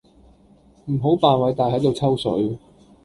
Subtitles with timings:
[0.85, 2.57] 唔好扮偉大喺度抽水